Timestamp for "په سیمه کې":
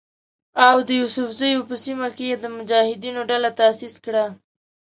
1.69-2.25